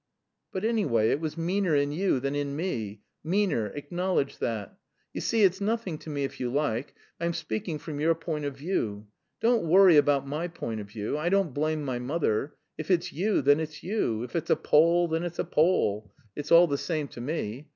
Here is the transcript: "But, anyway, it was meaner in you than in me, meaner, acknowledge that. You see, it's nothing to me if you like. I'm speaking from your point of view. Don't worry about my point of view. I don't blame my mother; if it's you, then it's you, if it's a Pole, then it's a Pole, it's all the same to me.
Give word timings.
"But, 0.51 0.65
anyway, 0.65 1.11
it 1.11 1.19
was 1.19 1.37
meaner 1.37 1.75
in 1.75 1.91
you 1.91 2.19
than 2.19 2.33
in 2.33 2.55
me, 2.55 3.03
meaner, 3.23 3.67
acknowledge 3.67 4.39
that. 4.39 4.75
You 5.13 5.21
see, 5.21 5.43
it's 5.43 5.61
nothing 5.61 5.99
to 5.99 6.09
me 6.09 6.23
if 6.23 6.39
you 6.39 6.51
like. 6.51 6.95
I'm 7.19 7.33
speaking 7.33 7.77
from 7.77 7.99
your 7.99 8.15
point 8.15 8.45
of 8.45 8.57
view. 8.57 9.05
Don't 9.41 9.67
worry 9.69 9.97
about 9.97 10.25
my 10.25 10.47
point 10.47 10.79
of 10.81 10.89
view. 10.89 11.19
I 11.19 11.29
don't 11.29 11.53
blame 11.53 11.85
my 11.85 11.99
mother; 11.99 12.55
if 12.79 12.89
it's 12.89 13.13
you, 13.13 13.43
then 13.43 13.59
it's 13.59 13.83
you, 13.83 14.23
if 14.23 14.35
it's 14.35 14.49
a 14.49 14.55
Pole, 14.55 15.07
then 15.07 15.21
it's 15.21 15.37
a 15.37 15.43
Pole, 15.45 16.11
it's 16.35 16.51
all 16.51 16.65
the 16.65 16.79
same 16.79 17.07
to 17.09 17.21
me. 17.21 17.69